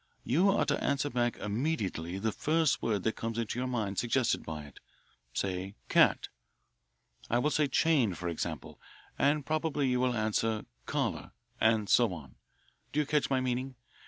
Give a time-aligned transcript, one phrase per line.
[0.23, 4.43] You are to answer back immediately the first word that comes into your mind suggested
[4.43, 4.79] by it
[5.31, 6.27] say 'cat.'
[7.29, 8.81] I will say 'chain,' for example,
[9.19, 12.33] and probably you will answer 'collar,' and so on.
[12.91, 13.75] Do you catch my meaning?